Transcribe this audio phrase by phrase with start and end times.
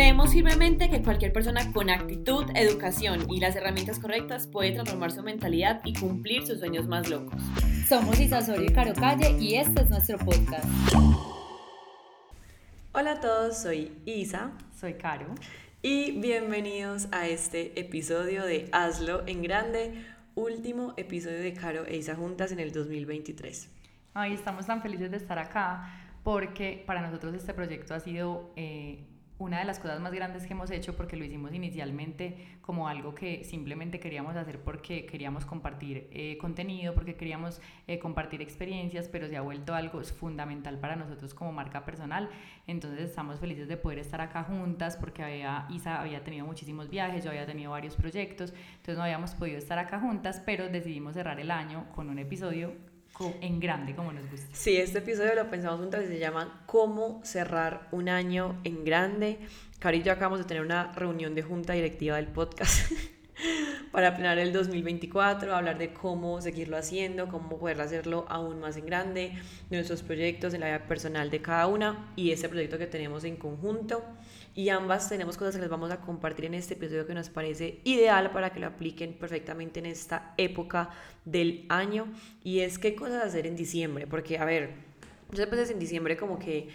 [0.00, 5.22] Creemos firmemente que cualquier persona con actitud, educación y las herramientas correctas puede transformar su
[5.22, 7.42] mentalidad y cumplir sus sueños más locos.
[7.86, 10.64] Somos Isa Soria y Caro Calle y este es nuestro podcast.
[12.92, 14.52] Hola a todos, soy Isa.
[14.74, 15.34] Soy Caro.
[15.82, 20.02] Y bienvenidos a este episodio de Hazlo en Grande,
[20.34, 23.68] último episodio de Caro e Isa juntas en el 2023.
[24.14, 25.92] Ay, estamos tan felices de estar acá
[26.24, 29.04] porque para nosotros este proyecto ha sido eh,
[29.40, 33.14] una de las cosas más grandes que hemos hecho porque lo hicimos inicialmente como algo
[33.14, 39.28] que simplemente queríamos hacer porque queríamos compartir eh, contenido, porque queríamos eh, compartir experiencias, pero
[39.28, 42.28] se ha vuelto algo fundamental para nosotros como marca personal.
[42.66, 47.24] Entonces estamos felices de poder estar acá juntas porque había, Isa había tenido muchísimos viajes,
[47.24, 51.40] yo había tenido varios proyectos, entonces no habíamos podido estar acá juntas, pero decidimos cerrar
[51.40, 52.89] el año con un episodio
[53.40, 54.48] en grande, como nos gusta.
[54.52, 59.38] Sí, este episodio lo pensamos juntas y se llama Cómo cerrar un año en grande.
[59.78, 62.92] Cari y yo acabamos de tener una reunión de junta directiva del podcast
[63.90, 68.86] para planear el 2024, hablar de cómo seguirlo haciendo, cómo poder hacerlo aún más en
[68.86, 69.32] grande,
[69.70, 73.36] nuestros proyectos en la vida personal de cada una y ese proyecto que tenemos en
[73.36, 74.04] conjunto.
[74.54, 77.80] Y ambas tenemos cosas que les vamos a compartir en este episodio que nos parece
[77.84, 80.90] ideal para que lo apliquen perfectamente en esta época
[81.24, 82.06] del año.
[82.42, 84.70] Y es qué cosas hacer en diciembre, porque a ver,
[85.30, 86.68] muchas veces en diciembre como que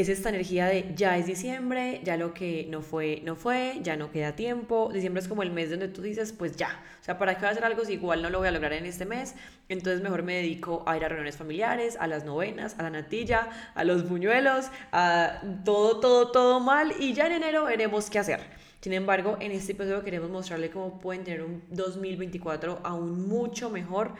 [0.00, 3.96] es esta energía de ya es diciembre, ya lo que no fue, no fue, ya
[3.96, 4.90] no queda tiempo.
[4.92, 6.80] Diciembre es como el mes donde tú dices, pues ya.
[7.00, 8.74] O sea, ¿para qué voy a hacer algo si igual no lo voy a lograr
[8.74, 9.34] en este mes?
[9.68, 13.48] Entonces mejor me dedico a ir a reuniones familiares, a las novenas, a la natilla,
[13.74, 16.94] a los buñuelos, a todo, todo, todo mal.
[17.00, 18.40] Y ya en enero veremos qué hacer.
[18.80, 24.12] Sin embargo, en este episodio queremos mostrarle cómo pueden tener un 2024 aún mucho mejor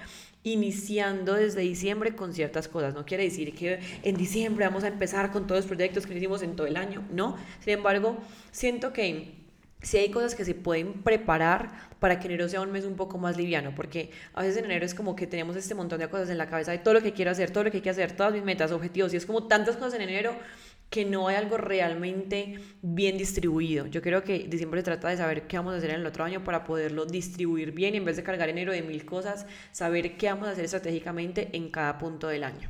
[0.53, 2.95] iniciando desde diciembre con ciertas cosas.
[2.95, 6.43] No quiere decir que en diciembre vamos a empezar con todos los proyectos que hicimos
[6.43, 7.37] en todo el año, no.
[7.61, 8.17] Sin embargo,
[8.51, 9.39] siento que
[9.83, 13.19] si hay cosas que se pueden preparar para que enero sea un mes un poco
[13.19, 16.31] más liviano, porque a veces en enero es como que tenemos este montón de cosas
[16.31, 18.33] en la cabeza de todo lo que quiero hacer, todo lo que quiero hacer, todas
[18.33, 20.35] mis metas, objetivos, y es como tantas cosas en enero
[20.91, 23.87] que no hay algo realmente bien distribuido.
[23.87, 26.25] Yo creo que diciembre se trata de saber qué vamos a hacer en el otro
[26.25, 30.17] año para poderlo distribuir bien y en vez de cargar enero de mil cosas, saber
[30.17, 32.69] qué vamos a hacer estratégicamente en cada punto del año.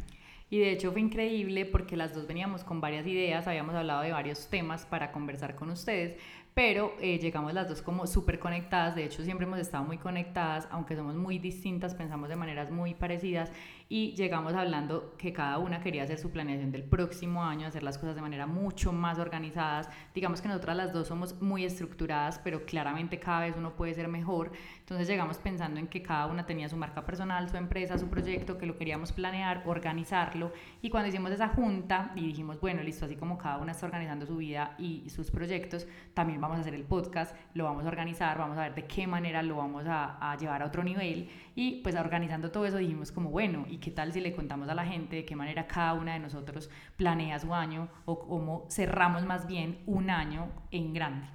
[0.50, 4.12] Y de hecho fue increíble porque las dos veníamos con varias ideas, habíamos hablado de
[4.12, 6.16] varios temas para conversar con ustedes,
[6.54, 10.66] pero eh, llegamos las dos como súper conectadas, de hecho siempre hemos estado muy conectadas,
[10.70, 13.52] aunque somos muy distintas, pensamos de maneras muy parecidas
[13.90, 17.96] y llegamos hablando que cada una quería hacer su planeación del próximo año, hacer las
[17.96, 19.88] cosas de manera mucho más organizadas.
[20.14, 24.08] Digamos que nosotras las dos somos muy estructuradas, pero claramente cada vez uno puede ser
[24.08, 24.52] mejor.
[24.80, 28.58] Entonces llegamos pensando en que cada una tenía su marca personal, su empresa, su proyecto,
[28.58, 30.52] que lo queríamos planear, organizarlo.
[30.82, 34.26] Y cuando hicimos esa junta y dijimos, bueno, listo, así como cada una está organizando
[34.26, 38.36] su vida y sus proyectos, también vamos a hacer el podcast, lo vamos a organizar,
[38.36, 41.30] vamos a ver de qué manera lo vamos a, a llevar a otro nivel.
[41.54, 44.74] Y pues organizando todo eso dijimos como, bueno, ¿y qué tal si le contamos a
[44.74, 49.24] la gente de qué manera cada una de nosotros planea su año o cómo cerramos
[49.24, 51.26] más bien un año en grande?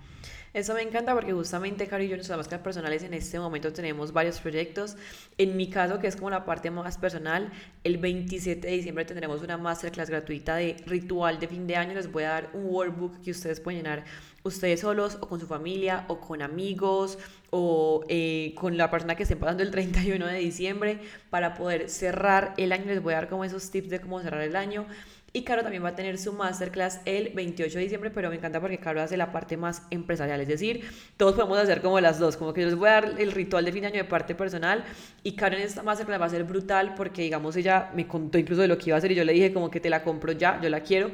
[0.54, 4.14] Eso me encanta porque justamente Caro y yo, nuestras máscaras personales, en este momento tenemos
[4.14, 4.96] varios proyectos.
[5.40, 7.52] En mi caso, que es como la parte más personal,
[7.84, 11.96] el 27 de diciembre tendremos una masterclass gratuita de ritual de fin de año.
[11.96, 14.04] Les voy a dar un workbook que ustedes pueden llenar
[14.44, 17.18] ustedes solos o con su familia o con amigos
[17.56, 21.00] o eh, con la persona que estén pasando el 31 de diciembre
[21.30, 22.86] para poder cerrar el año.
[22.86, 24.88] Les voy a dar como esos tips de cómo cerrar el año.
[25.34, 28.60] Y Caro también va a tener su masterclass el 28 de diciembre, pero me encanta
[28.60, 30.84] porque Caro hace la parte más empresarial, es decir,
[31.18, 33.66] todos podemos hacer como las dos, como que yo les voy a dar el ritual
[33.66, 34.84] de fin de año de parte personal
[35.24, 38.62] y Caro en esta masterclass va a ser brutal porque digamos ella me contó incluso
[38.62, 40.34] de lo que iba a hacer y yo le dije como que te la compro
[40.34, 41.10] ya, yo la quiero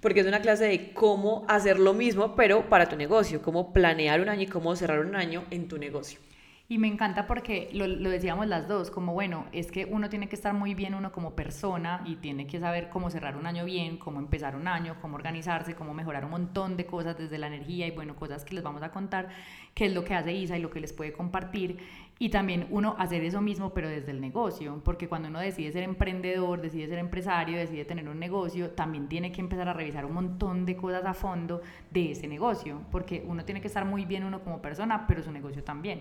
[0.00, 4.20] porque es una clase de cómo hacer lo mismo, pero para tu negocio, cómo planear
[4.20, 6.20] un año y cómo cerrar un año en tu negocio.
[6.70, 10.28] Y me encanta porque lo, lo, decíamos las dos, como bueno, es que uno tiene
[10.28, 13.64] que estar muy bien uno como persona y tiene que saber cómo cerrar un año
[13.64, 17.46] bien, cómo empezar un año, cómo organizarse, cómo mejorar un montón de cosas desde la
[17.46, 19.30] energía y bueno, cosas que les vamos a contar,
[19.72, 21.78] qué es lo que hace Isa y lo que les puede compartir.
[22.18, 25.84] Y también uno hacer eso mismo, pero desde el negocio, porque cuando uno decide ser
[25.84, 30.12] emprendedor, decide ser empresario, decide tener un negocio, también tiene que empezar a revisar un
[30.12, 34.24] montón de cosas a fondo de ese negocio, porque uno tiene que estar muy bien
[34.24, 36.00] uno como persona, pero su negocio también.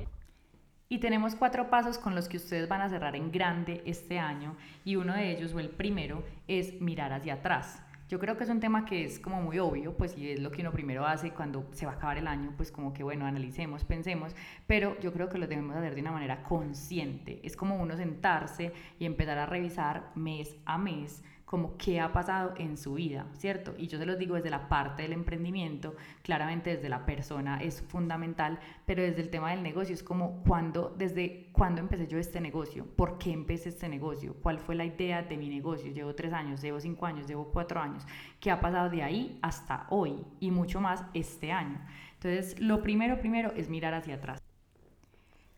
[0.89, 4.55] Y tenemos cuatro pasos con los que ustedes van a cerrar en grande este año
[4.85, 7.83] y uno de ellos, o el primero, es mirar hacia atrás.
[8.07, 10.49] Yo creo que es un tema que es como muy obvio, pues y es lo
[10.49, 13.25] que uno primero hace cuando se va a acabar el año, pues como que bueno,
[13.25, 14.33] analicemos, pensemos,
[14.65, 17.41] pero yo creo que lo debemos hacer de una manera consciente.
[17.43, 22.53] Es como uno sentarse y empezar a revisar mes a mes como qué ha pasado
[22.57, 23.73] en su vida, ¿cierto?
[23.77, 27.81] Y yo se los digo desde la parte del emprendimiento, claramente desde la persona es
[27.81, 32.41] fundamental, pero desde el tema del negocio es como cuando, desde cuándo empecé yo este
[32.41, 36.33] negocio, por qué empecé este negocio, cuál fue la idea de mi negocio, llevo tres
[36.33, 38.05] años, llevo cinco años, llevo cuatro años,
[38.41, 41.79] qué ha pasado de ahí hasta hoy y mucho más este año.
[42.15, 44.43] Entonces, lo primero, primero es mirar hacia atrás.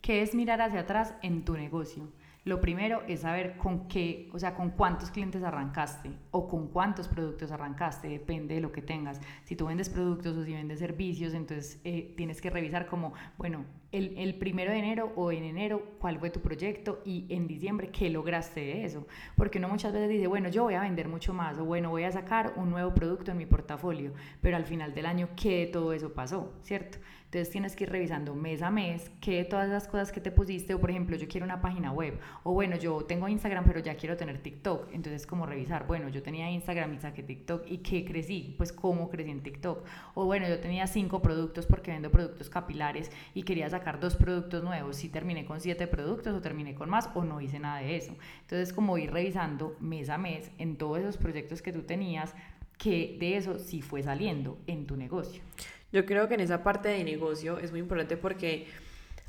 [0.02, 2.10] ¿Qué es mirar hacia atrás en tu negocio?
[2.46, 7.08] Lo primero es saber con qué, o sea, con cuántos clientes arrancaste o con cuántos
[7.10, 9.20] productos arrancaste, depende de lo que tengas.
[9.44, 13.66] Si tú vendes productos o si vendes servicios, entonces eh, tienes que revisar como, bueno,
[13.92, 18.10] el, primero de enero o en enero cuál fue tu proyecto y en diciembre qué
[18.10, 19.06] lograste de eso.
[19.36, 22.04] Porque uno muchas veces dice, bueno, yo voy a vender mucho más o bueno, voy
[22.04, 25.68] a sacar un nuevo producto en mi portafolio, pero al final del año, ¿qué de
[25.68, 26.54] todo eso pasó?
[26.62, 27.00] ¿Cierto?
[27.30, 30.31] Entonces tienes que ir revisando mes a mes qué de todas las cosas que te
[30.31, 33.80] pusiste, o por ejemplo, yo quiero una página web, o bueno, yo tengo Instagram, pero
[33.81, 34.92] ya quiero tener TikTok.
[34.94, 38.56] Entonces, como revisar, bueno, yo tenía Instagram y saqué TikTok, ¿y qué crecí?
[38.58, 39.86] Pues cómo crecí en TikTok.
[40.16, 44.64] O bueno, yo tenía cinco productos porque vendo productos capilares y quería sacar dos productos
[44.64, 44.96] nuevos.
[44.96, 48.16] Si terminé con siete productos o terminé con más o no hice nada de eso.
[48.42, 52.34] Entonces, como ir revisando mes a mes en todos esos proyectos que tú tenías,
[52.80, 55.44] que de eso sí fue saliendo en tu negocio.
[55.92, 58.68] Yo creo que en esa parte de negocio es muy importante porque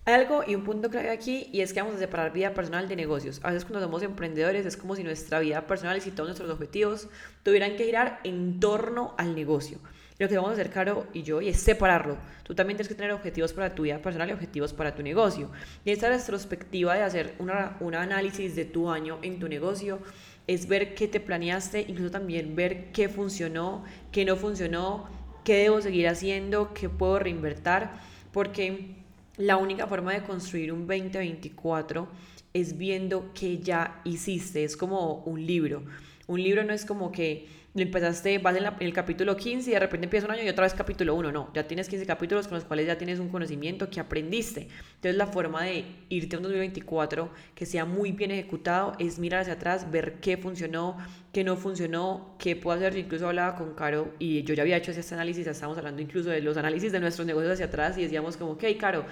[0.04, 2.88] hay algo y un punto clave aquí y es que vamos a separar vida personal
[2.88, 3.40] de negocios.
[3.42, 6.50] A veces cuando somos emprendedores es como si nuestra vida personal y si todos nuestros
[6.50, 7.08] objetivos
[7.42, 9.78] tuvieran que girar en torno al negocio.
[10.18, 12.18] Lo que vamos a hacer, Caro y yo, y es separarlo.
[12.42, 15.50] Tú también tienes que tener objetivos para tu vida personal y objetivos para tu negocio.
[15.82, 19.98] Y esta retrospectiva de hacer una, un análisis de tu año en tu negocio
[20.46, 25.08] es ver qué te planeaste, incluso también ver qué funcionó, qué no funcionó,
[25.44, 27.88] qué debo seguir haciendo, qué puedo reinvertir,
[28.32, 28.96] porque
[29.36, 32.08] la única forma de construir un 2024
[32.52, 35.82] es viendo qué ya hiciste, es como un libro.
[36.30, 39.80] Un libro no es como que lo empezaste, vas en, el capítulo 15 y de
[39.80, 42.54] repente empieza un año y otra vez capítulo 1, no, ya tienes 15 capítulos con
[42.54, 44.68] los cuales ya tienes un conocimiento que aprendiste.
[44.94, 49.40] Entonces la forma de irte a un 2024 que sea muy bien ejecutado es mirar
[49.40, 50.98] hacia atrás, ver qué funcionó,
[51.32, 52.92] qué no funcionó, qué puedo hacer.
[52.92, 56.00] Yo incluso hablaba con Caro y yo ya había hecho ese análisis, ya estábamos hablando
[56.00, 59.04] incluso de los análisis de nuestros negocios hacia atrás y decíamos como, ok, Caro,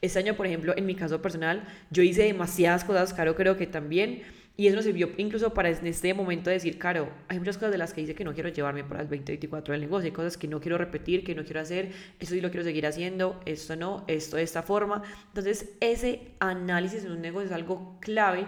[0.00, 3.68] este año, por ejemplo, en mi caso personal, yo hice demasiadas cosas, Caro creo que
[3.68, 4.22] también
[4.56, 7.78] y eso nos sirvió incluso para en este momento decir, Caro, hay muchas cosas de
[7.78, 10.46] las que dice que no quiero llevarme para el 2024 del negocio, hay cosas que
[10.46, 11.90] no quiero repetir, que no quiero hacer,
[12.20, 15.02] esto sí lo quiero seguir haciendo, esto no, esto de esta forma.
[15.28, 18.46] Entonces, ese análisis en un negocio es algo clave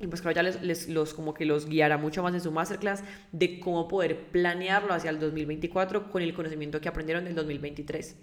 [0.00, 2.52] y pues claro, ya les, les, los como que los guiará mucho más en su
[2.52, 3.02] masterclass
[3.32, 8.16] de cómo poder planearlo hacia el 2024 con el conocimiento que aprendieron del 2023.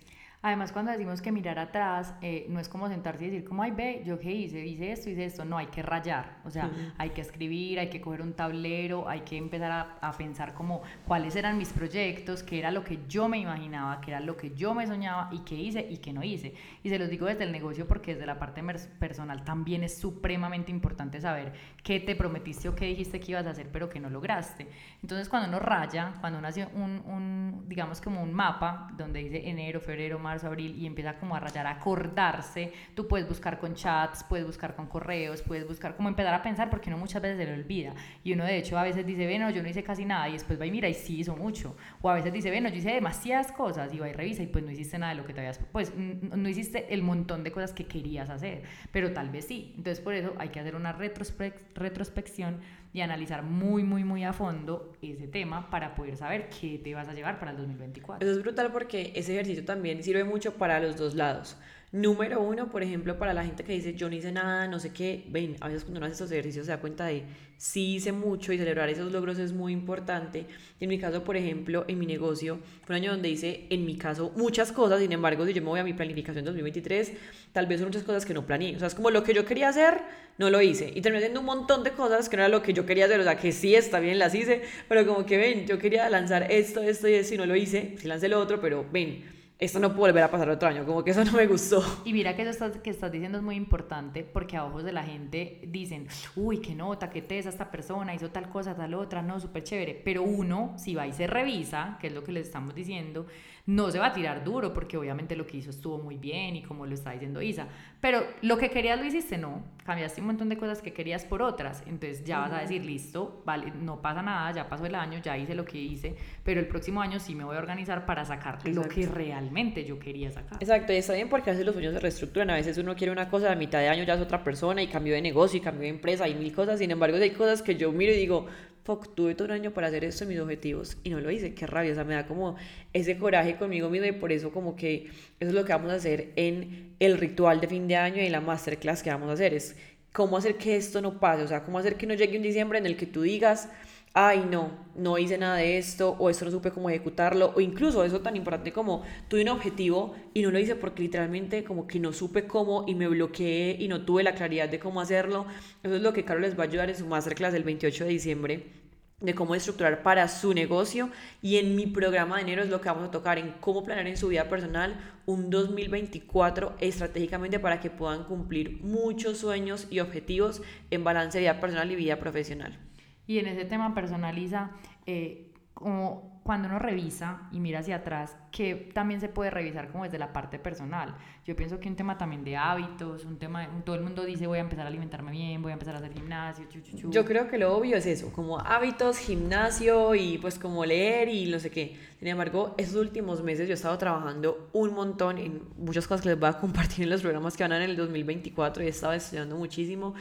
[0.45, 3.71] Además, cuando decimos que mirar atrás, eh, no es como sentarse y decir, como, ay,
[3.71, 5.43] ve, yo qué hice, hice esto, hice esto.
[5.43, 6.37] No, hay que rayar.
[6.45, 6.69] O sea,
[6.99, 10.83] hay que escribir, hay que coger un tablero, hay que empezar a, a, pensar como
[11.07, 14.51] cuáles eran mis proyectos, qué era lo que yo me imaginaba, qué era lo que
[14.51, 16.53] yo me soñaba y qué hice y qué no hice.
[16.83, 18.61] Y se los digo desde el negocio porque desde la parte
[18.99, 23.49] personal también es supremamente importante saber qué te prometiste o qué dijiste que ibas a
[23.49, 24.67] hacer, pero que no lograste.
[25.01, 29.49] Entonces, cuando uno raya, cuando uno hace un, un digamos, como un mapa donde dice
[29.49, 33.75] enero, febrero, marzo, abril y empieza como a rayar, a acordarse, tú puedes buscar con
[33.75, 37.37] chats, puedes buscar con correos, puedes buscar como empezar a pensar porque uno muchas veces
[37.37, 37.93] se le olvida.
[38.23, 40.59] Y uno de hecho a veces dice, bueno, yo no hice casi nada y después
[40.59, 41.75] va y mira y sí hizo mucho.
[42.01, 44.63] O a veces dice, bueno, yo hice demasiadas cosas y va y revisa y pues
[44.63, 47.73] no hiciste nada de lo que te habías, pues no hiciste el montón de cosas
[47.73, 52.59] que querías hacer, pero tal vez sí, entonces por eso hay que hacer una retrospección
[52.95, 57.09] y analizar muy, muy, muy a fondo ese tema para poder saber qué te vas
[57.09, 58.25] a llevar para el 2024.
[58.25, 61.57] Eso es brutal porque ese ejercicio también sirve mucho para los dos lados.
[61.95, 64.91] Número uno, por ejemplo, para la gente que dice yo no hice nada, no sé
[64.91, 67.23] qué, ven, a veces cuando uno hace estos ejercicios se da cuenta de
[67.55, 70.45] sí hice mucho y celebrar esos logros es muy importante.
[70.81, 73.95] En mi caso, por ejemplo, en mi negocio, fue un año donde hice, en mi
[73.95, 77.13] caso, muchas cosas, sin embargo, si yo me voy a mi planificación 2023,
[77.53, 78.75] tal vez son muchas cosas que no planeé.
[78.75, 80.01] O sea, es como lo que yo quería hacer,
[80.37, 80.91] no lo hice.
[80.93, 83.21] Y terminé haciendo un montón de cosas que no era lo que yo quería hacer,
[83.21, 86.51] o sea, que sí está bien, las hice, pero como que ven, yo quería lanzar
[86.51, 89.79] esto, esto y esto y no lo hice, sí lancé lo otro, pero ven esto
[89.79, 91.83] no puede volver a pasar otro año, como que eso no me gustó.
[92.03, 95.03] Y mira que eso que estás diciendo es muy importante porque a ojos de la
[95.03, 99.39] gente dicen, uy, qué nota, qué tesa esta persona, hizo tal cosa, tal otra, no,
[99.39, 100.01] súper chévere.
[100.03, 103.27] Pero uno, si va y se revisa, que es lo que les estamos diciendo,
[103.67, 106.63] no se va a tirar duro porque obviamente lo que hizo estuvo muy bien y
[106.63, 107.67] como lo está diciendo Isa,
[107.99, 111.41] pero lo que querías lo hiciste, no, cambiaste un montón de cosas que querías por
[111.41, 115.19] otras, entonces ya vas a decir, listo, vale, no pasa nada, ya pasó el año,
[115.19, 118.25] ya hice lo que hice, pero el próximo año sí me voy a organizar para
[118.25, 120.57] sacar lo que realmente realmente yo quería sacar.
[120.61, 123.11] Exacto, y está bien porque a veces los sueños se reestructuran, a veces uno quiere
[123.11, 125.61] una cosa, a mitad de año ya es otra persona y cambió de negocio y
[125.61, 128.47] cambió de empresa y mil cosas, sin embargo hay cosas que yo miro y digo,
[128.85, 131.65] fuck, tuve todo un año para hacer esto mis objetivos y no lo hice, qué
[131.65, 132.55] rabia, o sea, me da como
[132.93, 135.07] ese coraje conmigo mismo y por eso como que
[135.39, 138.29] eso es lo que vamos a hacer en el ritual de fin de año y
[138.29, 139.75] la masterclass que vamos a hacer, es
[140.13, 142.77] cómo hacer que esto no pase, o sea, cómo hacer que no llegue un diciembre
[142.77, 143.69] en el que tú digas,
[144.15, 148.03] ay no, no hice nada de esto, o esto no supe cómo ejecutarlo, o incluso
[148.05, 151.99] eso tan importante como tuve un objetivo y no lo hice porque literalmente como que
[151.99, 155.45] no supe cómo y me bloqueé y no tuve la claridad de cómo hacerlo.
[155.83, 158.09] Eso es lo que Carlos les va a ayudar en su masterclass del 28 de
[158.09, 158.85] diciembre
[159.19, 161.09] de cómo estructurar para su negocio
[161.41, 164.07] y en mi programa de enero es lo que vamos a tocar en cómo planear
[164.07, 164.95] en su vida personal
[165.25, 171.59] un 2024 estratégicamente para que puedan cumplir muchos sueños y objetivos en balance de vida
[171.59, 172.84] personal y vida profesional.
[173.27, 174.71] Y en ese tema personaliza,
[175.05, 180.03] eh, como cuando uno revisa y mira hacia atrás, que también se puede revisar como
[180.03, 181.15] desde la parte personal.
[181.43, 184.59] Yo pienso que un tema también de hábitos, un tema, todo el mundo dice voy
[184.59, 187.09] a empezar a alimentarme bien, voy a empezar a hacer gimnasio, chu.
[187.09, 191.49] Yo creo que lo obvio es eso, como hábitos, gimnasio y pues como leer y
[191.49, 191.97] no sé qué.
[192.19, 196.29] Sin embargo, esos últimos meses yo he estado trabajando un montón en muchas cosas que
[196.29, 198.89] les voy a compartir en los programas que van a en el 2024 y he
[198.89, 200.13] estado estudiando muchísimo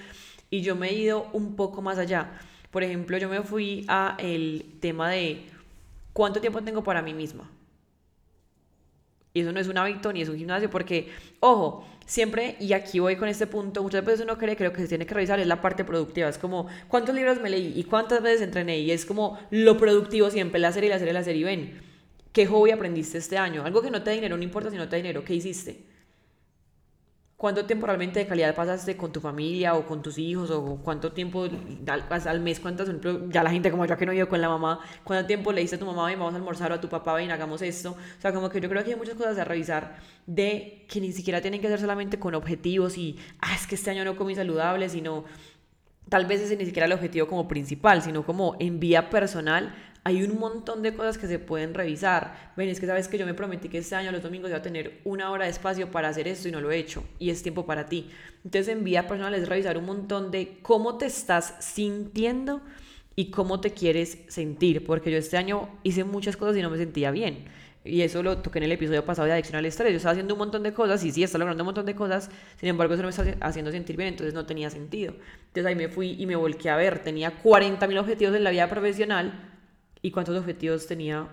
[0.49, 2.41] y yo me he ido un poco más allá
[2.75, 5.45] por ejemplo, yo me fui a el tema de
[6.13, 7.49] cuánto tiempo tengo para mí misma.
[9.33, 12.99] Y eso no es un hábito ni es un gimnasio, porque, ojo, siempre, y aquí
[12.99, 15.39] voy con este punto, muchas veces uno cree que lo que se tiene que revisar
[15.39, 16.29] es la parte productiva.
[16.29, 17.75] Es como, ¿cuántos libros me leí?
[17.77, 18.81] ¿Y cuántas veces entrené?
[18.81, 21.43] Y es como lo productivo siempre, la serie, la serie, la serie.
[21.43, 21.81] Y ven,
[22.33, 23.65] ¿qué hobby aprendiste este año?
[23.65, 25.94] Algo que no te da dinero, no importa si no te da dinero, ¿qué hiciste?
[27.45, 30.51] ¿Cuánto tiempo realmente de calidad pasaste con tu familia o con tus hijos?
[30.51, 32.59] ¿O cuánto tiempo al, mes?
[32.59, 32.89] ¿Cuántas,
[33.29, 35.77] ya la gente como yo que no vivo con la mamá, cuánto tiempo le dice
[35.77, 37.91] a tu mamá, ven, vamos a almorzar o a tu papá, ven, hagamos esto?
[37.91, 41.13] O sea, como que yo creo que hay muchas cosas a revisar de que ni
[41.13, 44.35] siquiera tienen que ser solamente con objetivos y, ah, es que este año no comí
[44.35, 45.27] saludable, sino
[46.09, 49.75] tal vez ese ni siquiera el objetivo como principal, sino como en vía personal
[50.07, 52.53] hay un montón de cosas que se pueden revisar.
[52.59, 54.63] Ven, es que sabes que yo me prometí que este año los domingos iba a
[54.63, 57.03] tener una hora de espacio para hacer esto y no lo he hecho.
[57.19, 58.11] Y es tiempo para ti.
[58.45, 62.61] Entonces, en vía personal es revisar un montón de cómo te estás sintiendo
[63.17, 64.85] y cómo te quieres sentir.
[64.85, 67.47] Porque yo este año hice muchas cosas y no me sentía bien.
[67.83, 69.91] Y eso lo toqué en el episodio pasado de Adicción al Estrés.
[69.91, 72.31] Yo estaba haciendo un montón de cosas y sí, estaba logrando un montón de cosas,
[72.59, 75.15] sin embargo, eso no me estaba haciendo sentir bien, entonces no tenía sentido.
[75.49, 77.01] Entonces ahí me fui y me volqué a ver.
[77.01, 79.54] Tenía 40.000 objetivos en la vida profesional
[80.05, 81.27] y cuántos objetivos tenía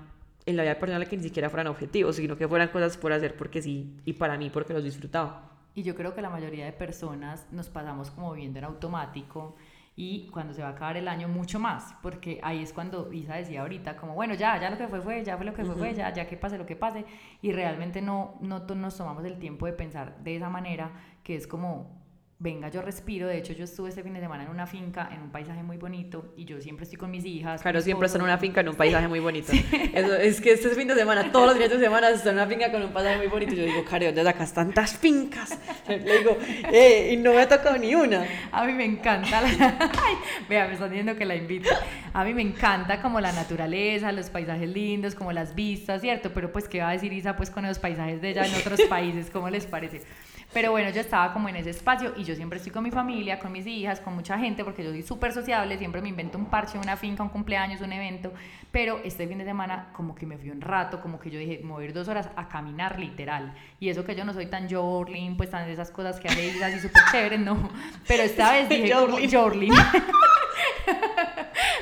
[0.45, 3.35] en la vida personal que ni siquiera fueran objetivos, sino que fueran cosas por hacer
[3.35, 5.51] porque sí y para mí porque los disfrutaba.
[5.75, 9.57] Y yo creo que la mayoría de personas nos pasamos como viendo en automático
[9.97, 13.35] y cuando se va a acabar el año mucho más, porque ahí es cuando Isa
[13.35, 15.75] decía ahorita, como bueno, ya, ya lo que fue fue, ya fue lo que fue
[15.75, 17.03] fue, ya, ya que pase lo que pase,
[17.41, 21.45] y realmente no, no nos tomamos el tiempo de pensar de esa manera, que es
[21.45, 22.00] como
[22.41, 23.27] venga, yo respiro.
[23.27, 25.77] De hecho, yo estuve este fin de semana en una finca, en un paisaje muy
[25.77, 27.61] bonito, y yo siempre estoy con mis hijas.
[27.61, 29.51] Claro, siempre está en una finca, en un paisaje muy bonito.
[29.93, 32.47] Eso, es que este fin de semana, todos los días de semana, está en una
[32.47, 33.53] finca con un paisaje muy bonito.
[33.53, 35.57] Yo digo, Caro, ¿dónde sacas tantas fincas?
[35.87, 36.37] Le digo,
[36.71, 38.25] eh, y no me ha tocado ni una.
[38.51, 39.41] A mí me encanta.
[39.41, 39.91] La...
[40.49, 41.69] vea, me están diciendo que la invito.
[42.13, 46.31] A mí me encanta como la naturaleza, los paisajes lindos, como las vistas, ¿cierto?
[46.33, 48.81] Pero pues, ¿qué va a decir Isa pues con los paisajes de ella en otros
[48.89, 49.29] países?
[49.29, 50.01] ¿Cómo les parece?
[50.53, 53.39] Pero bueno, yo estaba como en ese espacio y yo siempre estoy con mi familia,
[53.39, 56.45] con mis hijas, con mucha gente, porque yo soy súper sociable, siempre me invento un
[56.45, 58.31] parche, una finca, un cumpleaños, un evento.
[58.71, 61.61] Pero este fin de semana como que me fui un rato, como que yo dije,
[61.63, 63.53] mover dos horas a caminar literal.
[63.79, 66.63] Y eso que yo no soy tan jorlin, pues tan de esas cosas que hace
[66.63, 67.69] así súper chéveres, no.
[68.07, 69.73] Pero esta vez dije como jorlin.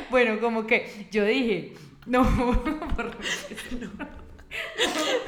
[0.09, 1.73] bueno, como que yo dije,
[2.05, 2.23] no,
[2.95, 3.17] por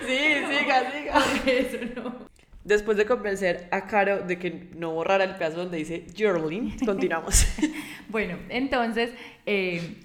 [0.05, 0.17] Sí,
[0.49, 1.13] siga, siga.
[1.43, 2.30] Por eso no.
[2.63, 7.47] Después de convencer a Caro de que no borrara el pedazo donde dice journaling, continuamos.
[8.09, 9.11] bueno, entonces,
[9.47, 9.95] eh,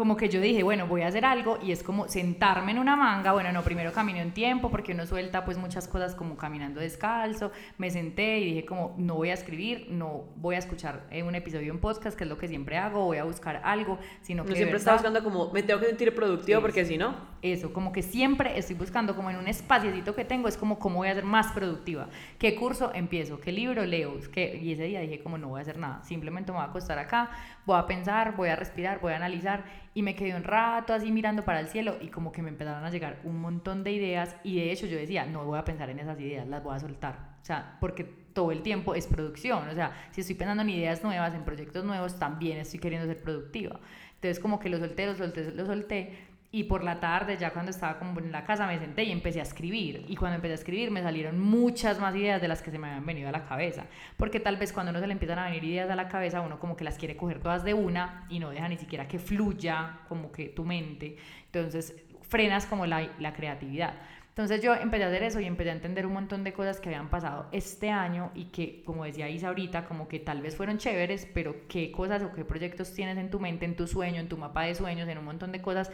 [0.00, 2.96] como que yo dije, bueno, voy a hacer algo y es como sentarme en una
[2.96, 6.80] manga, bueno, no, primero caminé un tiempo porque uno suelta pues muchas cosas como caminando
[6.80, 11.22] descalzo, me senté y dije como no voy a escribir, no voy a escuchar eh,
[11.22, 14.42] un episodio en podcast, que es lo que siempre hago, voy a buscar algo, sino
[14.44, 14.52] que...
[14.52, 17.28] No siempre está buscando como, me tengo que sentir productivo porque si no...
[17.42, 20.96] Eso, como que siempre estoy buscando como en un espaciocito que tengo, es como cómo
[20.96, 24.58] voy a ser más productiva, qué curso empiezo, qué libro leo, ¿Qué?
[24.62, 26.98] y ese día dije como no voy a hacer nada, simplemente me voy a acostar
[26.98, 27.30] acá,
[27.66, 29.64] voy a pensar, voy a respirar, voy a analizar
[29.94, 32.84] y me quedé un rato así mirando para el cielo y como que me empezaron
[32.84, 35.90] a llegar un montón de ideas y de hecho yo decía, no voy a pensar
[35.90, 37.30] en esas ideas, las voy a soltar.
[37.42, 39.68] O sea, porque todo el tiempo es producción.
[39.68, 43.22] O sea, si estoy pensando en ideas nuevas, en proyectos nuevos, también estoy queriendo ser
[43.22, 43.80] productiva.
[44.14, 47.70] Entonces como que lo solté, lo solté, lo solté y por la tarde, ya cuando
[47.70, 50.04] estaba como en la casa, me senté y empecé a escribir.
[50.08, 52.88] Y cuando empecé a escribir me salieron muchas más ideas de las que se me
[52.88, 53.86] habían venido a la cabeza.
[54.16, 56.58] Porque tal vez cuando uno se le empiezan a venir ideas a la cabeza, uno
[56.58, 60.00] como que las quiere coger todas de una y no deja ni siquiera que fluya
[60.08, 61.16] como que tu mente.
[61.46, 63.94] Entonces frenas como la, la creatividad.
[64.30, 66.88] Entonces yo empecé a hacer eso y empecé a entender un montón de cosas que
[66.88, 70.78] habían pasado este año y que, como decía Isa ahorita, como que tal vez fueron
[70.78, 74.28] chéveres, pero qué cosas o qué proyectos tienes en tu mente, en tu sueño, en
[74.28, 75.90] tu mapa de sueños, en un montón de cosas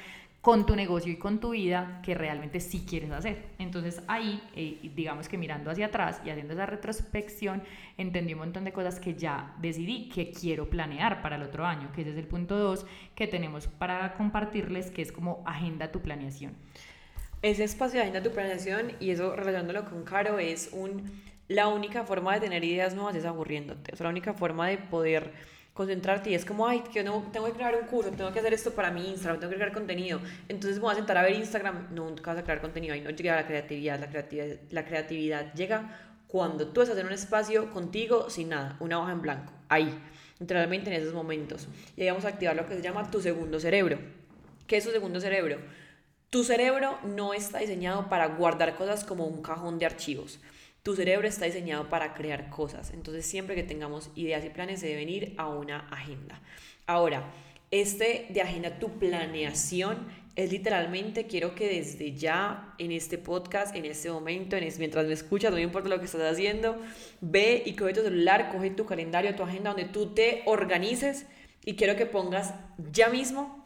[0.46, 3.46] con tu negocio y con tu vida que realmente sí quieres hacer.
[3.58, 7.64] Entonces ahí, eh, digamos que mirando hacia atrás y haciendo esa retrospección,
[7.98, 11.90] entendí un montón de cosas que ya decidí que quiero planear para el otro año,
[11.92, 12.86] que ese es el punto 2
[13.16, 16.52] que tenemos para compartirles, que es como agenda tu planeación.
[17.42, 21.10] Ese espacio de agenda tu planeación y eso relacionándolo con Caro es un,
[21.48, 25.32] la única forma de tener ideas nuevas es aburriéndote, es la única forma de poder
[25.76, 28.54] concentrarte y es como, ay, que no, tengo que crear un curso, tengo que hacer
[28.54, 30.21] esto para mi Instagram, tengo que crear contenido.
[30.49, 33.02] Entonces me voy a sentar a ver Instagram, no, nunca vas a crear contenido, ahí
[33.02, 37.71] no llega la creatividad, la creatividad, la creatividad llega cuando tú estás en un espacio
[37.71, 39.92] contigo sin nada, una hoja en blanco, ahí,
[40.40, 41.68] literalmente en esos momentos.
[41.95, 43.99] Y ahí vamos a activar lo que se llama tu segundo cerebro.
[44.66, 45.59] ¿Qué es tu segundo cerebro?
[46.30, 50.40] Tu cerebro no está diseñado para guardar cosas como un cajón de archivos.
[50.86, 52.92] Tu cerebro está diseñado para crear cosas.
[52.92, 56.40] Entonces, siempre que tengamos ideas y planes, se deben ir a una agenda.
[56.86, 57.24] Ahora,
[57.72, 63.84] este de agenda tu planeación es literalmente, quiero que desde ya en este podcast, en
[63.84, 66.80] este momento, en mientras me escuchas, no importa lo que estás haciendo,
[67.20, 71.26] ve y coge tu celular, coge tu calendario, tu agenda, donde tú te organices
[71.64, 72.54] y quiero que pongas
[72.92, 73.65] ya mismo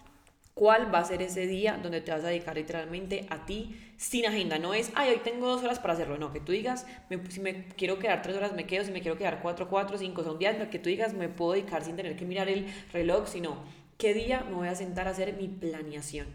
[0.54, 4.26] cuál va a ser ese día donde te vas a dedicar literalmente a ti sin
[4.26, 4.58] agenda.
[4.58, 6.18] No es, ay, hoy tengo dos horas para hacerlo.
[6.18, 6.86] No, que tú digas,
[7.28, 8.84] si me quiero quedar tres horas, me quedo.
[8.84, 10.56] Si me quiero quedar cuatro, cuatro, cinco, son días.
[10.68, 13.64] Que tú digas, me puedo dedicar sin tener que mirar el reloj, sino
[13.98, 16.26] qué día me voy a sentar a hacer mi planeación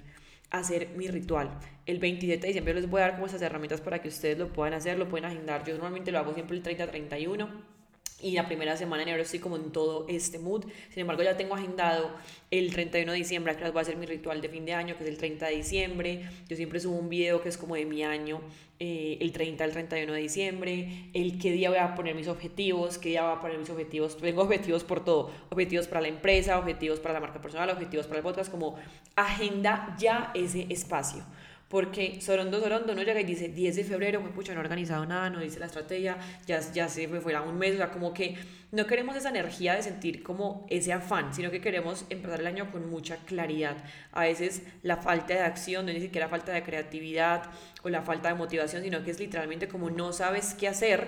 [0.51, 1.59] hacer mi ritual.
[1.85, 4.53] El 27 de diciembre les voy a dar como esas herramientas para que ustedes lo
[4.53, 5.65] puedan hacer, lo pueden agendar.
[5.65, 7.74] Yo normalmente lo hago siempre el 30-31
[8.21, 10.65] y la primera semana de enero estoy como en todo este mood.
[10.89, 12.11] Sin embargo, ya tengo agendado
[12.49, 15.03] el 31 de diciembre, que voy a hacer mi ritual de fin de año, que
[15.03, 16.29] es el 30 de diciembre.
[16.47, 18.41] Yo siempre subo un video que es como de mi año,
[18.79, 22.97] eh, el 30 al 31 de diciembre, el qué día voy a poner mis objetivos,
[22.97, 24.17] qué día voy a poner mis objetivos.
[24.17, 28.19] Tengo objetivos por todo, objetivos para la empresa, objetivos para la marca personal, objetivos para
[28.19, 28.75] el podcast, como
[29.15, 31.23] agenda ya ese espacio
[31.69, 35.05] porque Sorondo Sorondo no llega y dice 10 de febrero, pues pucha, no he organizado
[35.05, 38.35] nada, no hice la estrategia, ya, ya se fue un mes, o sea, como que
[38.71, 42.71] no queremos esa energía de sentir como ese afán, sino que queremos empezar el año
[42.71, 43.77] con mucha claridad.
[44.11, 47.43] A veces la falta de acción no es ni siquiera falta de creatividad
[47.83, 51.07] o la falta de motivación, sino que es literalmente como no sabes qué hacer,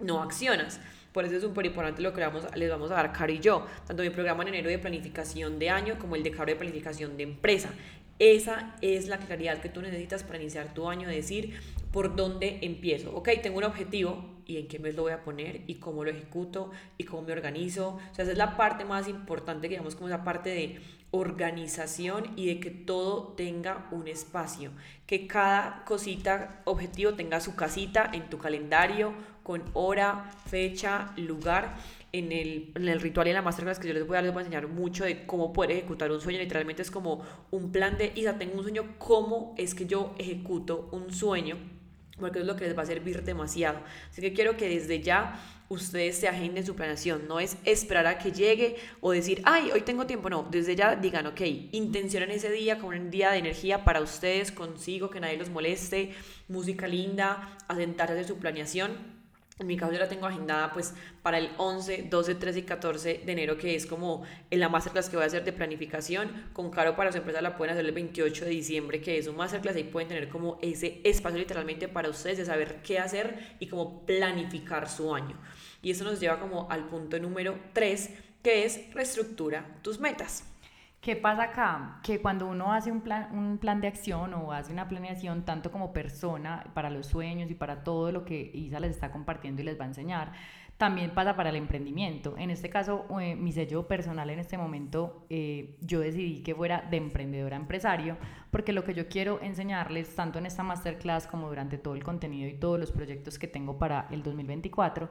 [0.00, 0.80] no accionas.
[1.12, 3.66] Por eso es súper importante lo que vamos, les vamos a dar Caro y yo,
[3.86, 7.18] tanto mi programa en enero de planificación de año como el de Caro de planificación
[7.18, 7.68] de empresa.
[8.22, 11.58] Esa es la claridad que tú necesitas para iniciar tu año, decir
[11.90, 13.12] por dónde empiezo.
[13.16, 16.10] Ok, tengo un objetivo y en qué mes lo voy a poner y cómo lo
[16.12, 17.98] ejecuto y cómo me organizo.
[18.12, 20.78] O sea, esa es la parte más importante, digamos, como esa parte de
[21.10, 24.70] organización y de que todo tenga un espacio,
[25.04, 31.74] que cada cosita, objetivo tenga su casita en tu calendario con hora, fecha, lugar
[32.12, 34.24] en el, en el ritual y en la masterclass que yo les voy a dar,
[34.24, 36.38] les voy a enseñar mucho de cómo poder ejecutar un sueño.
[36.38, 40.90] Literalmente es como un plan de, Isa, tengo un sueño, ¿cómo es que yo ejecuto
[40.92, 41.56] un sueño?
[42.20, 43.80] Porque es lo que les va a servir demasiado.
[44.10, 47.26] Así que quiero que desde ya ustedes se agenden su planeación.
[47.26, 50.28] No es esperar a que llegue o decir, ay, hoy tengo tiempo.
[50.28, 51.40] No, desde ya digan, ok,
[51.72, 56.12] intencionen ese día como un día de energía para ustedes, consigo, que nadie los moleste,
[56.48, 59.21] música linda, asentarse de su planeación
[59.58, 63.22] en mi caso yo la tengo agendada pues para el 11, 12, 13 y 14
[63.24, 66.50] de enero, que es como en la masterclass que voy a hacer de planificación.
[66.52, 69.36] Con Caro para su empresa la pueden hacer el 28 de diciembre, que es un
[69.36, 69.76] masterclass.
[69.76, 74.06] Ahí pueden tener como ese espacio literalmente para ustedes de saber qué hacer y cómo
[74.06, 75.38] planificar su año.
[75.82, 78.10] Y eso nos lleva como al punto número 3,
[78.42, 80.44] que es reestructura tus metas.
[81.02, 81.98] ¿Qué pasa acá?
[82.04, 85.72] Que cuando uno hace un plan, un plan de acción o hace una planeación, tanto
[85.72, 89.64] como persona, para los sueños y para todo lo que Isa les está compartiendo y
[89.64, 90.32] les va a enseñar,
[90.82, 92.34] también pasa para el emprendimiento.
[92.36, 96.88] En este caso, eh, mi sello personal en este momento, eh, yo decidí que fuera
[96.90, 98.16] de emprendedora a empresario,
[98.50, 102.48] porque lo que yo quiero enseñarles, tanto en esta masterclass como durante todo el contenido
[102.48, 105.08] y todos los proyectos que tengo para el 2024,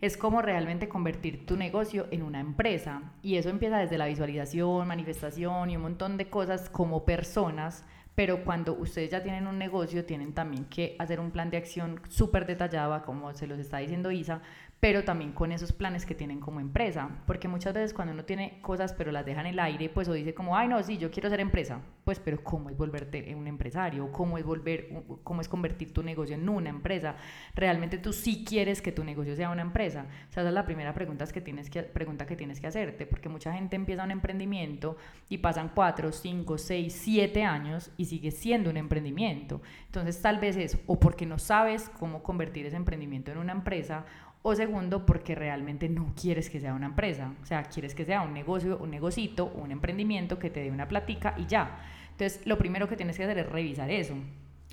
[0.00, 3.12] es cómo realmente convertir tu negocio en una empresa.
[3.20, 8.44] Y eso empieza desde la visualización, manifestación y un montón de cosas como personas pero
[8.44, 12.46] cuando ustedes ya tienen un negocio, tienen también que hacer un plan de acción súper
[12.46, 14.40] detallado, como se los está diciendo Isa,
[14.84, 18.60] pero también con esos planes que tienen como empresa, porque muchas veces cuando uno tiene
[18.60, 21.10] cosas pero las deja en el aire, pues o dice como, ay no, sí, yo
[21.10, 24.12] quiero ser empresa, pues pero ¿cómo es volverte un empresario?
[24.12, 24.90] ¿Cómo es volver,
[25.22, 27.16] cómo es convertir tu negocio en una empresa?
[27.54, 30.04] Realmente tú sí quieres que tu negocio sea una empresa.
[30.30, 33.54] Esa es la primera pregunta que tienes que, pregunta que tienes que hacerte, porque mucha
[33.54, 34.98] gente empieza un emprendimiento
[35.30, 39.62] y pasan cuatro, cinco, seis, siete años y sigue siendo un emprendimiento.
[39.86, 44.04] Entonces tal vez es o porque no sabes cómo convertir ese emprendimiento en una empresa
[44.46, 48.20] o segundo, porque realmente no quieres que sea una empresa, o sea, quieres que sea
[48.20, 51.80] un negocio, un negocito, un emprendimiento que te dé una platica y ya.
[52.10, 54.14] Entonces, lo primero que tienes que hacer es revisar eso.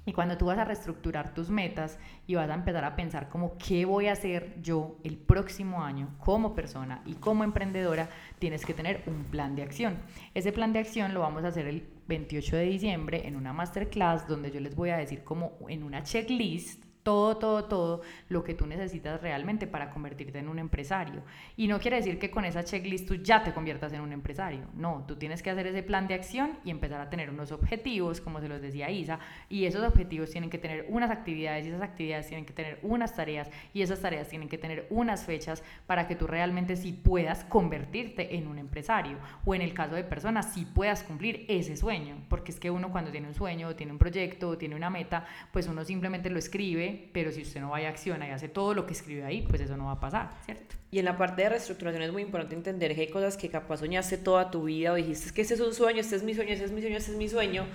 [0.05, 3.57] Y cuando tú vas a reestructurar tus metas y vas a empezar a pensar como
[3.57, 8.73] qué voy a hacer yo el próximo año como persona y como emprendedora, tienes que
[8.73, 9.99] tener un plan de acción.
[10.33, 14.27] Ese plan de acción lo vamos a hacer el 28 de diciembre en una masterclass
[14.27, 18.53] donde yo les voy a decir como en una checklist todo, todo, todo lo que
[18.53, 21.23] tú necesitas realmente para convertirte en un empresario.
[21.57, 24.61] Y no quiere decir que con esa checklist tú ya te conviertas en un empresario.
[24.73, 28.21] No, tú tienes que hacer ese plan de acción y empezar a tener unos objetivos,
[28.21, 31.81] como se los decía Isa, y esos objetivos tienen que tener unas actividades y esas
[31.81, 36.07] actividades tienen que tener unas tareas y esas tareas tienen que tener unas fechas para
[36.07, 40.53] que tú realmente sí puedas convertirte en un empresario o en el caso de personas
[40.53, 43.91] sí puedas cumplir ese sueño, porque es que uno cuando tiene un sueño o tiene
[43.91, 47.69] un proyecto o tiene una meta, pues uno simplemente lo escribe pero si usted no
[47.69, 49.99] va y acciona y hace todo lo que escribe ahí, pues eso no va a
[49.99, 50.75] pasar, ¿cierto?
[50.91, 53.77] Y en la parte de reestructuración es muy importante entender que hay cosas que capaz
[53.77, 56.51] soñaste toda tu vida o dijiste que ese es un sueño, este es mi sueño,
[56.51, 57.65] este es mi sueño, este es mi sueño,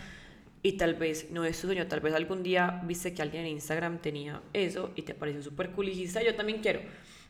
[0.62, 3.52] y tal vez no es tu sueño, tal vez algún día viste que alguien en
[3.52, 6.80] Instagram tenía eso y te pareció súper cool y dijiste, yo también quiero.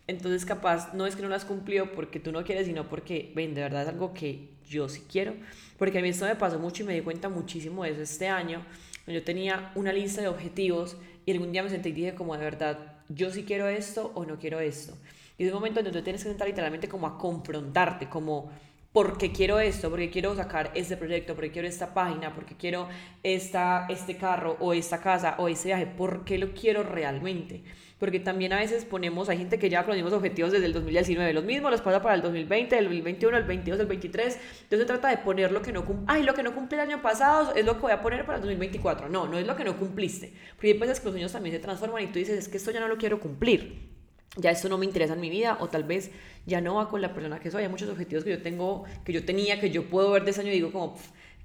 [0.06, 3.32] Entonces capaz no es que no lo has cumplido porque tú no quieres, sino porque,
[3.34, 5.34] ven, de verdad es algo que yo sí quiero.
[5.76, 8.28] Porque a mí esto me pasó mucho y me di cuenta muchísimo de eso este
[8.28, 8.64] año.
[9.06, 10.96] Yo tenía una lista de objetivos
[11.26, 14.24] y algún día me senté y dije como de verdad, yo sí quiero esto o
[14.24, 14.96] no quiero esto.
[15.36, 18.50] Y es un momento en donde tienes que sentar literalmente como a confrontarte, como
[18.92, 22.88] ¿por qué quiero esto, porque quiero sacar este proyecto, porque quiero esta página, porque quiero
[23.22, 27.62] esta, este carro o esta casa o ese viaje, ¿por qué lo quiero realmente?
[27.98, 31.44] Porque también a veces ponemos, hay gente que ya los objetivos desde el 2019, los
[31.44, 35.08] mismos los pasa para el 2020, el 2021, el 22, el 23, entonces se trata
[35.08, 37.64] de poner lo que no cumple, ay, lo que no cumplí el año pasado es
[37.64, 40.34] lo que voy a poner para el 2024, no, no es lo que no cumpliste,
[40.56, 42.70] porque hay veces que los sueños también se transforman y tú dices, es que esto
[42.70, 43.96] ya no lo quiero cumplir,
[44.36, 46.10] ya esto no me interesa en mi vida o tal vez
[46.44, 47.62] ya no va con la persona que soy.
[47.62, 50.42] Hay muchos objetivos que yo tengo, que yo tenía, que yo puedo ver de ese
[50.42, 50.96] año y digo como,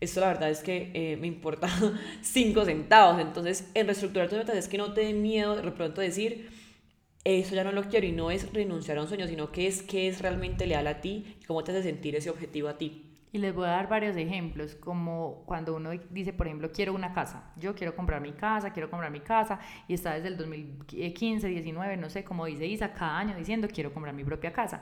[0.02, 1.70] esto la verdad es que eh, me importa
[2.22, 3.22] cinco centavos.
[3.22, 6.50] Entonces, en reestructurar tus metas es que no te dé miedo de pronto decir,
[7.24, 9.84] eso ya no lo quiero y no es renunciar a un sueño, sino que es
[9.84, 13.08] que es realmente leal a ti y cómo te hace sentir ese objetivo a ti.
[13.34, 17.14] Y les voy a dar varios ejemplos, como cuando uno dice, por ejemplo, quiero una
[17.14, 17.54] casa.
[17.56, 21.96] Yo quiero comprar mi casa, quiero comprar mi casa, y está desde el 2015, 19,
[21.96, 24.82] no sé, como dice Isa, cada año diciendo, quiero comprar mi propia casa.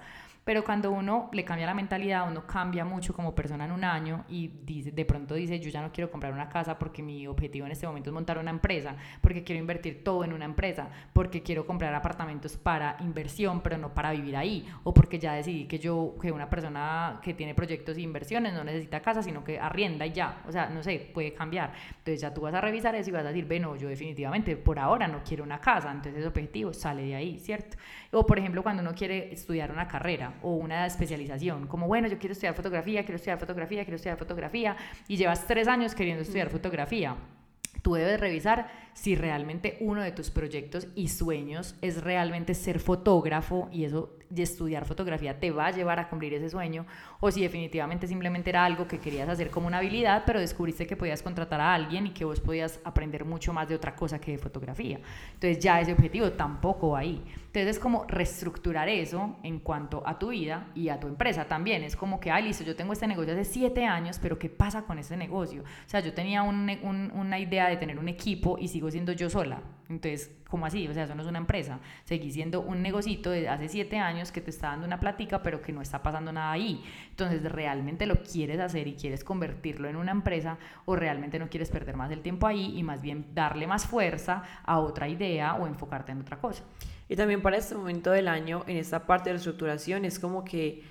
[0.50, 4.26] Pero cuando uno le cambia la mentalidad, uno cambia mucho como persona en un año
[4.28, 7.68] y dice, de pronto dice, yo ya no quiero comprar una casa porque mi objetivo
[7.68, 11.44] en este momento es montar una empresa, porque quiero invertir todo en una empresa, porque
[11.44, 15.78] quiero comprar apartamentos para inversión, pero no para vivir ahí, o porque ya decidí que
[15.78, 20.08] yo, que una persona que tiene proyectos de inversiones no necesita casa, sino que arrienda
[20.08, 21.74] y ya, o sea, no sé, puede cambiar.
[22.00, 24.80] Entonces ya tú vas a revisar eso y vas a decir, bueno, yo definitivamente por
[24.80, 27.78] ahora no quiero una casa, entonces ese objetivo sale de ahí, ¿cierto?
[28.10, 32.18] O por ejemplo, cuando uno quiere estudiar una carrera, o una especialización, como bueno, yo
[32.18, 34.76] quiero estudiar fotografía, quiero estudiar fotografía, quiero estudiar fotografía,
[35.08, 37.16] y llevas tres años queriendo estudiar fotografía.
[37.82, 43.70] Tú debes revisar si realmente uno de tus proyectos y sueños es realmente ser fotógrafo
[43.72, 46.86] y eso de estudiar fotografía te va a llevar a cumplir ese sueño
[47.20, 50.96] o si definitivamente simplemente era algo que querías hacer como una habilidad, pero descubriste que
[50.96, 54.32] podías contratar a alguien y que vos podías aprender mucho más de otra cosa que
[54.32, 55.00] de fotografía.
[55.34, 57.24] Entonces ya ese objetivo tampoco va ahí.
[57.48, 61.84] Entonces es como reestructurar eso en cuanto a tu vida y a tu empresa también.
[61.84, 64.84] Es como que, ay, listo, yo tengo este negocio hace siete años, pero ¿qué pasa
[64.84, 65.64] con ese negocio?
[65.64, 69.62] O sea, yo tenía una idea de tener un equipo y sigo siendo yo sola.
[69.90, 70.88] Entonces, ¿cómo así?
[70.88, 71.80] O sea, eso no es una empresa.
[72.04, 75.62] Seguí siendo un negocito de hace siete años que te está dando una platica, pero
[75.62, 76.84] que no está pasando nada ahí.
[77.10, 81.70] Entonces, ¿realmente lo quieres hacer y quieres convertirlo en una empresa o realmente no quieres
[81.70, 85.68] perder más el tiempo ahí y más bien darle más fuerza a otra idea o
[85.68, 86.64] enfocarte en otra cosa?
[87.08, 90.84] Y también para este momento del año, en esta parte de reestructuración, es como que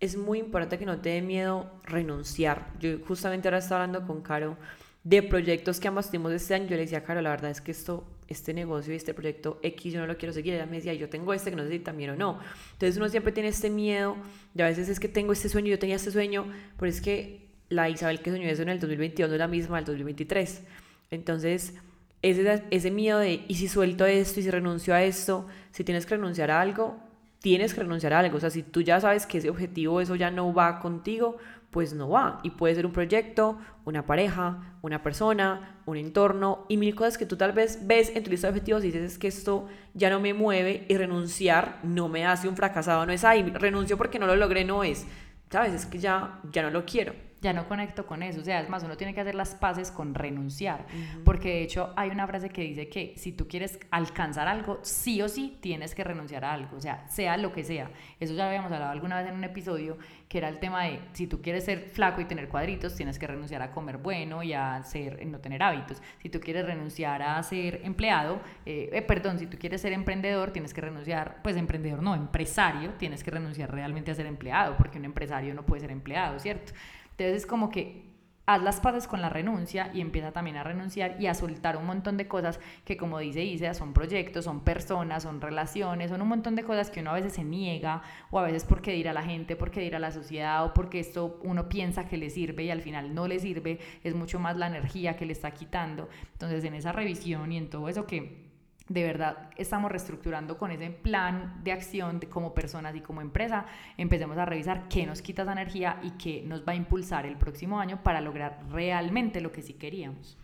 [0.00, 2.72] es muy importante que no te dé miedo renunciar.
[2.78, 4.56] Yo justamente ahora estaba hablando con Caro
[5.04, 6.66] de proyectos que ambos tuvimos este año.
[6.66, 9.92] Yo le decía, Caro, la verdad es que esto este negocio y este proyecto X
[9.94, 10.54] yo no lo quiero seguir.
[10.54, 12.38] Ella me decía, yo tengo este que no sé si también o no.
[12.72, 14.16] Entonces uno siempre tiene este miedo
[14.54, 16.46] y a veces es que tengo este sueño, yo tenía este sueño,
[16.78, 19.76] pero es que la Isabel que soñó eso en el 2022 no es la misma
[19.76, 20.62] del 2023.
[21.10, 21.74] Entonces
[22.20, 24.40] ese, ese miedo de, ¿y si suelto esto?
[24.40, 25.46] ¿Y si renuncio a esto?
[25.70, 26.98] Si tienes que renunciar a algo,
[27.40, 28.36] tienes que renunciar a algo.
[28.36, 31.38] O sea, si tú ya sabes que ese objetivo, eso ya no va contigo,
[31.70, 32.40] pues no va.
[32.42, 37.26] Y puede ser un proyecto, una pareja, una persona, un entorno y mil cosas que
[37.26, 40.10] tú tal vez ves en tu lista de objetivos y dices es que esto ya
[40.10, 44.18] no me mueve y renunciar no me hace un fracasado, no es ahí, renuncio porque
[44.18, 45.06] no lo logré, no es.
[45.50, 45.72] ¿Sabes?
[45.72, 48.40] Es que ya, ya no lo quiero ya no conecto con eso.
[48.40, 50.86] O sea, es más, uno tiene que hacer las paces con renunciar.
[51.24, 55.22] Porque de hecho hay una frase que dice que si tú quieres alcanzar algo, sí
[55.22, 56.76] o sí tienes que renunciar a algo.
[56.76, 57.90] O sea, sea lo que sea.
[58.20, 59.98] Eso ya habíamos hablado alguna vez en un episodio,
[60.28, 63.26] que era el tema de si tú quieres ser flaco y tener cuadritos, tienes que
[63.26, 66.02] renunciar a comer bueno y a ser, no tener hábitos.
[66.18, 70.50] Si tú quieres renunciar a ser empleado, eh, eh, perdón, si tú quieres ser emprendedor,
[70.50, 74.98] tienes que renunciar, pues emprendedor no, empresario, tienes que renunciar realmente a ser empleado, porque
[74.98, 76.72] un empresario no puede ser empleado, ¿cierto?
[77.18, 78.08] Entonces es como que
[78.46, 81.84] haz las paces con la renuncia y empieza también a renunciar y a soltar un
[81.84, 86.28] montón de cosas que como dice Isa, son proyectos, son personas, son relaciones, son un
[86.28, 89.24] montón de cosas que uno a veces se niega o a veces porque dirá la
[89.24, 92.80] gente, porque dirá la sociedad o porque esto uno piensa que le sirve y al
[92.82, 96.08] final no le sirve, es mucho más la energía que le está quitando.
[96.32, 98.47] Entonces en esa revisión y en todo eso que
[98.88, 104.38] de verdad estamos reestructurando con ese plan de acción como personas y como empresa, empecemos
[104.38, 107.78] a revisar qué nos quita esa energía y qué nos va a impulsar el próximo
[107.78, 110.38] año para lograr realmente lo que sí queríamos.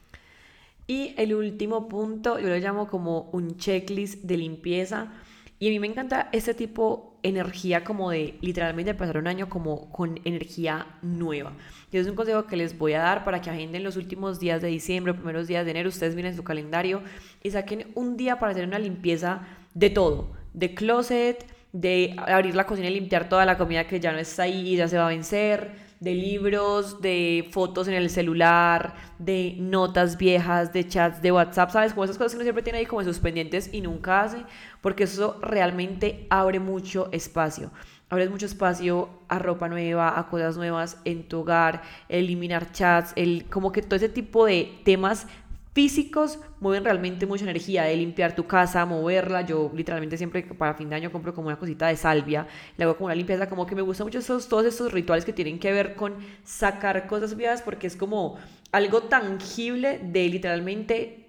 [0.86, 5.12] Y el último punto, yo lo llamo como un checklist de limpieza.
[5.58, 9.90] Y a mí me encanta este tipo energía como de literalmente pasar un año como
[9.90, 11.52] con energía nueva.
[11.90, 14.62] Y es un consejo que les voy a dar para que agenden los últimos días
[14.62, 17.02] de diciembre, primeros días de enero, ustedes miren su calendario
[17.42, 19.40] y saquen un día para hacer una limpieza
[19.72, 24.12] de todo, de closet, de abrir la cocina y limpiar toda la comida que ya
[24.12, 25.72] no está ahí y ya se va a vencer,
[26.04, 31.94] de libros, de fotos en el celular, de notas viejas, de chats de WhatsApp, ¿sabes?
[31.94, 34.44] Como esas cosas que uno siempre tiene ahí como sus pendientes y nunca hace,
[34.82, 37.70] porque eso realmente abre mucho espacio.
[38.10, 43.46] Abres mucho espacio a ropa nueva, a cosas nuevas en tu hogar, eliminar chats, el,
[43.48, 45.26] como que todo ese tipo de temas
[45.74, 49.42] físicos mueven realmente mucha energía de limpiar tu casa, moverla.
[49.42, 52.96] Yo literalmente siempre para fin de año compro como una cosita de salvia, le hago
[52.96, 55.72] como una limpieza, como que me gustan mucho esos, todos estos rituales que tienen que
[55.72, 58.38] ver con sacar cosas viejas porque es como
[58.72, 61.26] algo tangible de literalmente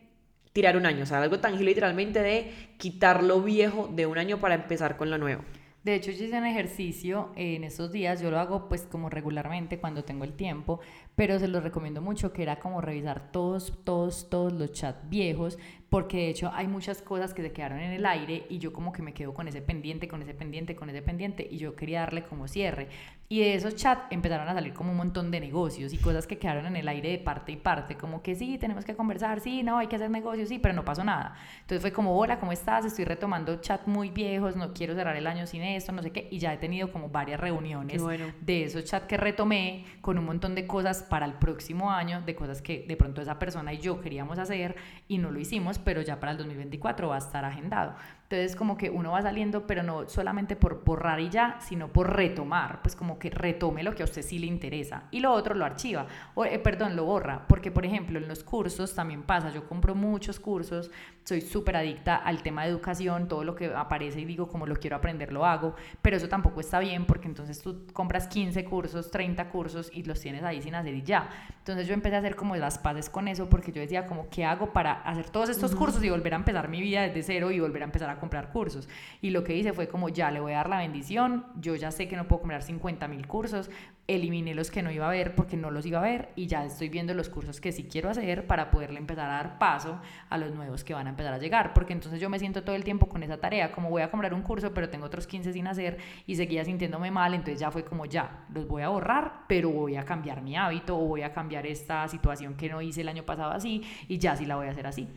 [0.54, 4.40] tirar un año, o sea, algo tangible literalmente de quitar lo viejo de un año
[4.40, 5.44] para empezar con lo nuevo.
[5.86, 9.78] De hecho, yo hice un ejercicio en estos días, yo lo hago pues como regularmente
[9.80, 10.80] cuando tengo el tiempo,
[11.16, 15.58] pero se los recomiendo mucho, que era como revisar todos, todos, todos los chats viejos,
[15.90, 18.92] porque de hecho hay muchas cosas que se quedaron en el aire y yo como
[18.92, 22.02] que me quedo con ese pendiente, con ese pendiente, con ese pendiente y yo quería
[22.02, 22.90] darle como cierre.
[23.28, 26.38] Y de esos chats empezaron a salir como un montón de negocios y cosas que
[26.38, 29.64] quedaron en el aire de parte y parte, como que sí, tenemos que conversar, sí,
[29.64, 31.36] no, hay que hacer negocios, sí, pero no pasó nada.
[31.62, 32.86] Entonces fue como, hola, ¿cómo estás?
[32.86, 36.28] Estoy retomando chats muy viejos, no quiero cerrar el año sin esto, no sé qué,
[36.30, 38.04] y ya he tenido como varias reuniones
[38.42, 42.36] de esos chats que retomé con un montón de cosas para el próximo año, de
[42.36, 44.76] cosas que de pronto esa persona y yo queríamos hacer
[45.08, 47.96] y no lo hicimos, pero ya para el 2024 va a estar agendado.
[48.24, 52.16] Entonces como que uno va saliendo, pero no solamente por borrar y ya, sino por
[52.16, 55.04] retomar, pues como que retome lo que a usted sí le interesa.
[55.12, 58.44] Y lo otro lo archiva, o eh, perdón, lo borra, porque por ejemplo en los
[58.44, 60.90] cursos también pasa, yo compro muchos cursos,
[61.26, 64.76] soy súper adicta al tema de educación, todo lo que aparece y digo como lo
[64.76, 69.12] quiero aprender lo hago, pero eso tampoco está bien porque entonces tú compras 15 cursos,
[69.12, 71.30] 30 cursos y los tienes ahí sin hacer y ya.
[71.58, 74.46] Entonces yo empecé a hacer como las paces con eso porque yo decía como, ¿qué
[74.46, 77.60] hago para hacer todos estos cursos y volver a empezar mi vida desde cero y
[77.60, 78.88] volver a empezar a comprar cursos.
[79.22, 81.92] Y lo que hice fue como, ya le voy a dar la bendición, yo ya
[81.92, 83.70] sé que no puedo comprar 50 mil cursos,
[84.08, 86.64] eliminé los que no iba a ver porque no los iba a ver y ya
[86.64, 90.38] estoy viendo los cursos que sí quiero hacer para poderle empezar a dar paso a
[90.38, 92.84] los nuevos que van a empezar a llegar, porque entonces yo me siento todo el
[92.84, 95.68] tiempo con esa tarea, como voy a comprar un curso pero tengo otros 15 sin
[95.68, 99.72] hacer y seguía sintiéndome mal, entonces ya fue como ya, los voy a borrar, pero
[99.72, 103.10] voy a cambiar mi hábito o voy a cambiar esta situación que no hice el
[103.10, 105.08] año pasado así y ya sí la voy a hacer así.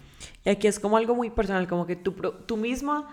[0.44, 2.12] Y aquí es como algo muy personal, como que tú,
[2.46, 3.09] tú misma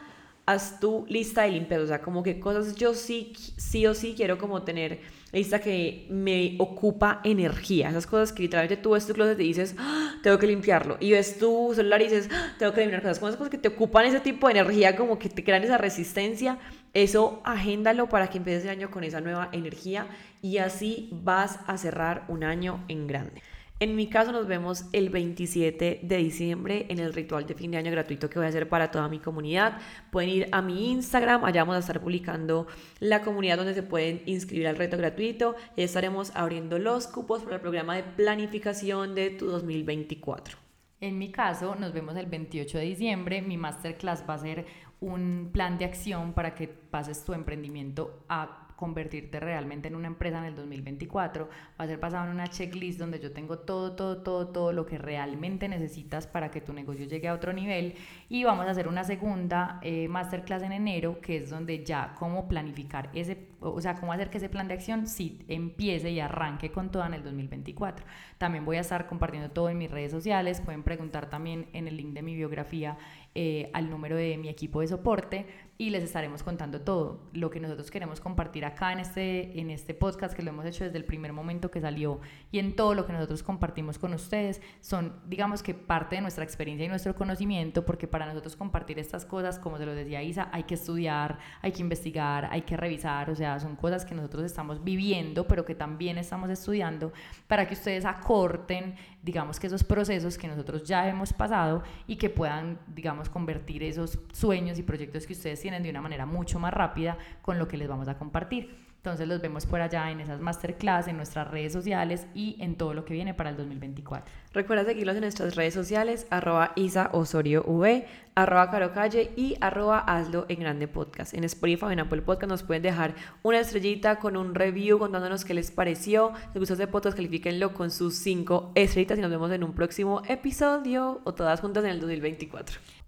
[0.45, 4.13] haz tu lista de limpieza, o sea, como que cosas yo sí, sí o sí
[4.15, 5.01] quiero como tener
[5.35, 9.75] lista que me ocupa energía, esas cosas que literalmente tú ves tu closet y dices,
[9.77, 10.15] ¡Ah!
[10.23, 12.53] tengo que limpiarlo, y ves tu celular y dices, ¡Ah!
[12.57, 15.19] tengo que eliminar cosas, como esas cosas que te ocupan ese tipo de energía, como
[15.19, 16.57] que te crean esa resistencia,
[16.93, 20.07] eso agéndalo para que empieces el año con esa nueva energía
[20.41, 23.41] y así vas a cerrar un año en grande.
[23.77, 27.77] En mi caso nos vemos el 27 de diciembre en el ritual de fin de
[27.77, 29.79] año gratuito que voy a hacer para toda mi comunidad.
[30.11, 32.67] Pueden ir a mi Instagram, allá vamos a estar publicando
[32.99, 37.55] la comunidad donde se pueden inscribir al reto gratuito y estaremos abriendo los cupos para
[37.57, 40.57] el programa de planificación de tu 2024.
[41.01, 43.41] En mi caso, nos vemos el 28 de diciembre.
[43.41, 44.65] Mi masterclass va a ser
[45.01, 50.39] un plan de acción para que pases tu emprendimiento a convertirte realmente en una empresa
[50.39, 51.49] en el 2024.
[51.79, 54.85] Va a ser basado en una checklist donde yo tengo todo, todo, todo, todo lo
[54.85, 57.95] que realmente necesitas para que tu negocio llegue a otro nivel.
[58.29, 62.47] Y vamos a hacer una segunda eh, masterclass en enero, que es donde ya cómo
[62.47, 66.71] planificar ese, o sea, cómo hacer que ese plan de acción sí empiece y arranque
[66.71, 68.05] con todo en el 2024.
[68.37, 70.61] También voy a estar compartiendo todo en mis redes sociales.
[70.61, 72.97] Pueden preguntar también en el link de mi biografía
[73.33, 75.45] eh, al número de mi equipo de soporte
[75.77, 77.19] y les estaremos contando todo.
[77.33, 80.85] Lo que nosotros queremos compartir acá en este, en este podcast, que lo hemos hecho
[80.85, 84.61] desde el primer momento que salió y en todo lo que nosotros compartimos con ustedes,
[84.79, 89.25] son, digamos que parte de nuestra experiencia y nuestro conocimiento, porque para nosotros compartir estas
[89.25, 93.29] cosas, como se lo decía Isa, hay que estudiar, hay que investigar, hay que revisar,
[93.29, 97.11] o sea, son cosas que nosotros estamos viviendo, pero que también estamos estudiando,
[97.47, 102.29] para que ustedes acorten, digamos que esos procesos que nosotros ya hemos pasado y que
[102.29, 106.71] puedan, digamos, convertir esos sueños y proyectos que ustedes tienen de una manera mucho más
[106.71, 108.85] rápida con lo que les vamos a compartir.
[108.97, 112.93] Entonces los vemos por allá en esas masterclass, en nuestras redes sociales y en todo
[112.93, 114.31] lo que viene para el 2024.
[114.53, 119.97] Recuerda seguirlos en nuestras redes sociales, arroba Isa Osorio v, arroba Caro Calle y arroba
[119.97, 121.33] Hazlo en Grande Podcast.
[121.33, 125.55] En Spotify en Apple Podcast nos pueden dejar una estrellita con un review contándonos qué
[125.55, 126.33] les pareció.
[126.35, 129.73] Si les gustó este podcast, califíquenlo con sus cinco estrellitas y nos vemos en un
[129.73, 133.04] próximo episodio o todas juntas en el 2024.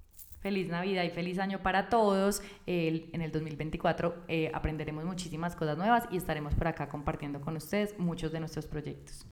[0.48, 2.42] Feliz Navidad y feliz año para todos.
[2.68, 8.00] en el 2024 eh, aprenderemos muchísimas cosas nuevas y estaremos por acá compartiendo con ustedes
[8.00, 9.26] muchos de nuestros proyectos.